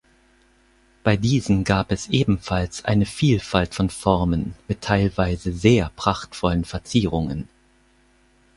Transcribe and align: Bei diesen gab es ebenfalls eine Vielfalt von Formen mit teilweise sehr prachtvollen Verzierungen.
Bei 1.03 1.15
diesen 1.15 1.63
gab 1.63 1.91
es 1.91 2.07
ebenfalls 2.09 2.83
eine 2.85 3.05
Vielfalt 3.05 3.75
von 3.75 3.91
Formen 3.91 4.55
mit 4.67 4.81
teilweise 4.81 5.53
sehr 5.53 5.91
prachtvollen 5.95 6.65
Verzierungen. 6.65 7.47